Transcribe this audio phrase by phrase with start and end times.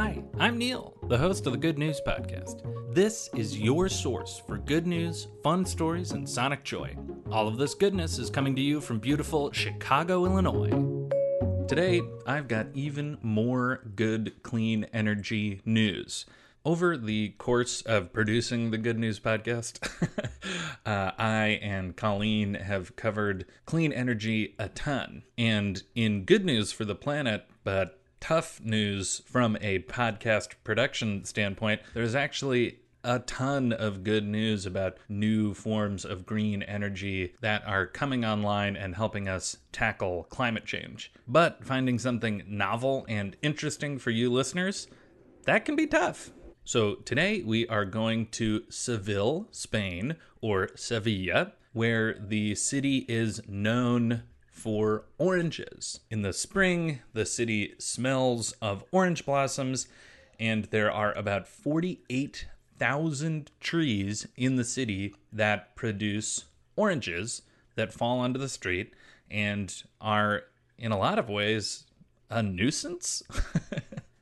[0.00, 2.62] Hi, I'm Neil, the host of the Good News Podcast.
[2.94, 6.96] This is your source for good news, fun stories, and sonic joy.
[7.32, 10.70] All of this goodness is coming to you from beautiful Chicago, Illinois.
[11.66, 16.26] Today, I've got even more good, clean energy news.
[16.64, 19.84] Over the course of producing the Good News Podcast,
[20.86, 25.24] uh, I and Colleen have covered clean energy a ton.
[25.36, 31.80] And in good news for the planet, but tough news from a podcast production standpoint,
[31.94, 37.86] there's actually a ton of good news about new forms of green energy that are
[37.86, 41.12] coming online and helping us tackle climate change.
[41.26, 44.88] But finding something novel and interesting for you listeners,
[45.44, 46.32] that can be tough.
[46.64, 54.24] So today we are going to Seville, Spain, or Sevilla, where the city is known
[54.58, 56.00] for oranges.
[56.10, 59.86] In the spring, the city smells of orange blossoms,
[60.40, 67.42] and there are about 48,000 trees in the city that produce oranges
[67.76, 68.94] that fall onto the street
[69.30, 70.42] and are,
[70.76, 71.84] in a lot of ways,
[72.28, 73.22] a nuisance.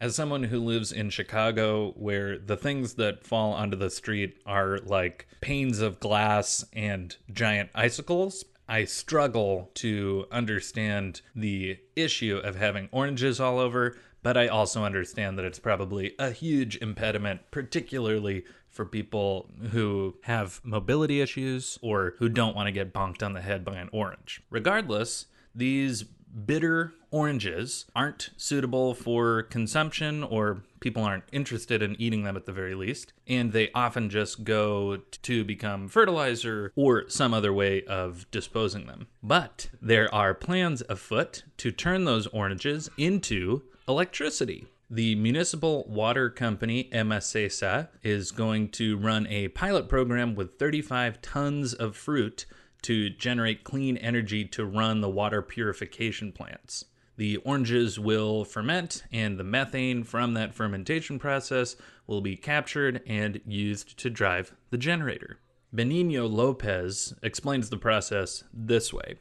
[0.00, 4.78] As someone who lives in Chicago, where the things that fall onto the street are
[4.78, 12.88] like panes of glass and giant icicles, I struggle to understand the issue of having
[12.92, 18.84] oranges all over, but I also understand that it's probably a huge impediment, particularly for
[18.84, 23.64] people who have mobility issues or who don't want to get bonked on the head
[23.64, 24.40] by an orange.
[24.50, 32.36] Regardless, these bitter oranges aren't suitable for consumption or people aren't interested in eating them
[32.36, 33.12] at the very least.
[33.26, 39.06] And they often just go to become fertilizer or some other way of disposing them.
[39.22, 44.66] But there are plans afoot to turn those oranges into electricity.
[44.92, 51.74] The municipal water company Emasesa is going to run a pilot program with 35 tons
[51.74, 52.44] of fruit
[52.82, 56.86] to generate clean energy to run the water purification plants.
[57.20, 61.76] The oranges will ferment, and the methane from that fermentation process
[62.06, 65.38] will be captured and used to drive the generator.
[65.70, 69.16] Benigno Lopez explains the process this way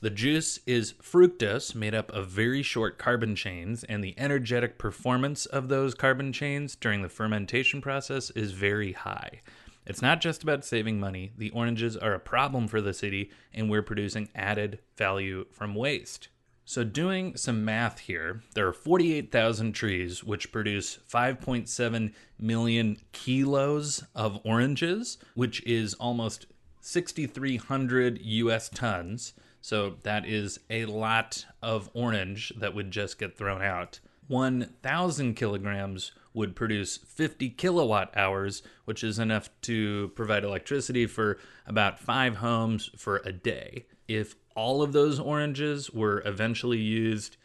[0.00, 5.44] The juice is fructose made up of very short carbon chains, and the energetic performance
[5.44, 9.42] of those carbon chains during the fermentation process is very high.
[9.84, 11.32] It's not just about saving money.
[11.36, 16.28] The oranges are a problem for the city, and we're producing added value from waste.
[16.70, 24.38] So, doing some math here, there are 48,000 trees which produce 5.7 million kilos of
[24.44, 26.46] oranges, which is almost
[26.80, 29.32] 6,300 US tons.
[29.60, 33.98] So, that is a lot of orange that would just get thrown out.
[34.30, 41.36] 1,000 kilograms would produce 50 kilowatt hours, which is enough to provide electricity for
[41.66, 43.86] about five homes for a day.
[44.06, 47.38] If all of those oranges were eventually used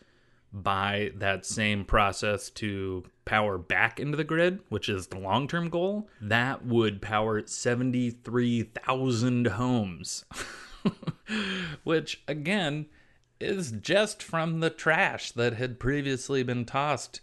[0.53, 5.69] by that same process to power back into the grid, which is the long term
[5.69, 10.23] goal, that would power 73,000 homes.
[11.83, 12.85] which, again,
[13.39, 17.21] is just from the trash that had previously been tossed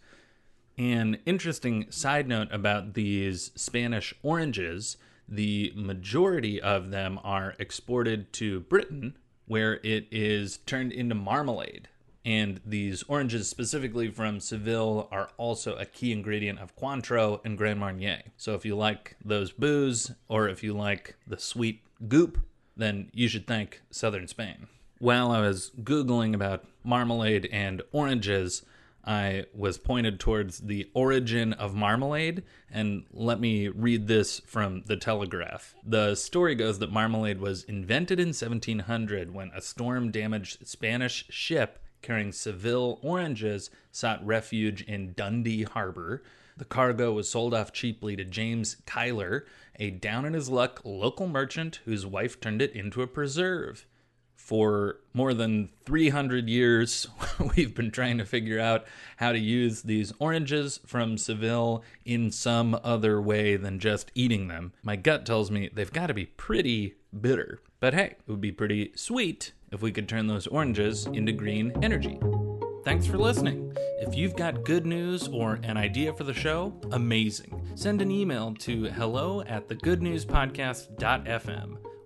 [0.79, 4.97] an interesting side note about these Spanish oranges
[5.29, 11.89] the majority of them are exported to Britain, where it is turned into marmalade.
[12.25, 17.81] And these oranges, specifically from Seville, are also a key ingredient of Cointreau and Grand
[17.81, 18.23] Marnier.
[18.37, 22.39] So if you like those booze, or if you like the sweet goop,
[22.77, 24.69] then you should thank southern Spain.
[25.03, 28.63] While I was Googling about marmalade and oranges,
[29.05, 34.97] I was pointed towards the origin of marmalade, and let me read this from the
[34.97, 35.75] Telegraph.
[35.85, 41.81] The story goes that marmalade was invented in 1700 when a storm damaged Spanish ship
[42.01, 46.23] carrying Seville oranges sought refuge in Dundee Harbor.
[46.57, 49.47] The cargo was sold off cheaply to James Keiller,
[49.81, 53.85] a down in his luck local merchant whose wife turned it into a preserve
[54.43, 57.07] for more than 300 years,
[57.57, 58.85] we've been trying to figure out
[59.19, 64.73] how to use these oranges from Seville in some other way than just eating them.
[64.83, 67.61] My gut tells me they've got to be pretty bitter.
[67.79, 71.73] But hey, it would be pretty sweet if we could turn those oranges into green
[71.81, 72.19] energy.
[72.85, 73.73] Thanks for listening.
[74.01, 77.63] If you've got good news or an idea for the show, amazing.
[77.77, 81.92] Send an email to hello at thegoodnewspodcast.fm.